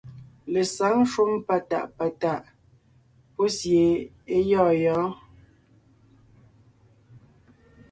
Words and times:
Lesǎŋ 0.51 0.95
shúm 1.11 1.31
patàʼ 1.47 1.85
patàʼ 1.97 2.41
pɔ́ 3.35 3.47
sie 3.57 3.83
é 4.35 4.37
gyɔ́ɔn. 4.47 5.07